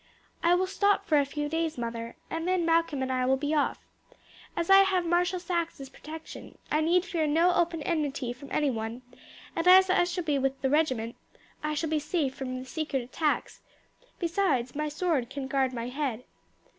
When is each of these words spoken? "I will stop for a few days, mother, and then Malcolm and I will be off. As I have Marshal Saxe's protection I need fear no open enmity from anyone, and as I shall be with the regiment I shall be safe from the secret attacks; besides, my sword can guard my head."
"I 0.41 0.55
will 0.55 0.65
stop 0.65 1.05
for 1.05 1.19
a 1.19 1.25
few 1.25 1.47
days, 1.47 1.77
mother, 1.77 2.15
and 2.27 2.47
then 2.47 2.65
Malcolm 2.65 3.03
and 3.03 3.11
I 3.11 3.27
will 3.27 3.37
be 3.37 3.53
off. 3.53 3.77
As 4.57 4.67
I 4.71 4.79
have 4.79 5.05
Marshal 5.05 5.39
Saxe's 5.39 5.89
protection 5.89 6.57
I 6.71 6.81
need 6.81 7.05
fear 7.05 7.27
no 7.27 7.53
open 7.53 7.83
enmity 7.83 8.33
from 8.33 8.49
anyone, 8.51 9.03
and 9.55 9.67
as 9.67 9.91
I 9.91 10.05
shall 10.05 10.23
be 10.23 10.39
with 10.39 10.59
the 10.63 10.71
regiment 10.71 11.17
I 11.61 11.75
shall 11.75 11.91
be 11.91 11.99
safe 11.99 12.33
from 12.33 12.57
the 12.57 12.65
secret 12.65 13.03
attacks; 13.03 13.61
besides, 14.17 14.73
my 14.75 14.89
sword 14.89 15.29
can 15.29 15.47
guard 15.47 15.71
my 15.71 15.89
head." 15.89 16.23